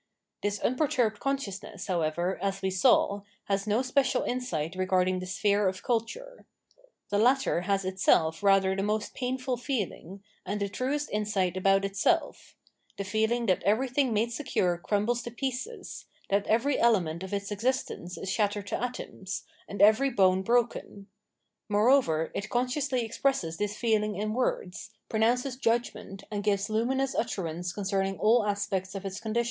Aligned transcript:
This 0.41 0.57
unperturbed 0.57 1.19
consciousness, 1.19 1.85
however, 1.85 2.39
as 2.41 2.63
we 2.63 2.71
saw, 2.71 3.21
has 3.43 3.67
no 3.67 3.83
special 3.83 4.23
insight 4.23 4.75
regarding 4.75 5.19
the 5.19 5.27
sphere 5.27 5.67
of 5.67 5.83
culture. 5.83 6.47
The 7.11 7.19
latter 7.19 7.61
has 7.69 7.85
itself 7.85 8.41
rather 8.41 8.75
the 8.75 8.81
most 8.81 9.13
painful 9.13 9.57
feeling, 9.57 10.23
and 10.43 10.59
the 10.59 10.69
truest 10.69 11.11
insight 11.11 11.55
about 11.55 11.85
itself— 11.85 12.55
the 12.97 13.03
feeling 13.03 13.45
that 13.45 13.61
everything 13.61 14.11
made 14.11 14.31
secure 14.31 14.75
crumbles 14.79 15.21
to 15.21 15.29
pieces, 15.29 16.07
that 16.31 16.47
every 16.47 16.79
element 16.79 17.21
of 17.21 17.31
its 17.31 17.51
existence 17.51 18.17
is 18.17 18.27
shattered 18.27 18.65
to 18.65 18.83
atoms, 18.83 19.43
and 19.67 19.83
every 19.83 20.09
bone 20.09 20.41
broken: 20.41 21.09
moreover, 21.69 22.31
it 22.33 22.49
consciously 22.49 23.05
expresses 23.05 23.57
this 23.57 23.77
feel 23.77 24.01
ing 24.03 24.15
in 24.15 24.33
words, 24.33 24.89
pronounces 25.09 25.57
judgment 25.57 26.23
and 26.31 26.43
gives 26.43 26.71
luminous 26.71 27.13
utterance 27.13 27.71
concerning 27.71 28.17
all 28.17 28.43
aspects 28.47 28.95
of 28.95 29.05
its 29.05 29.19
condition. 29.19 29.39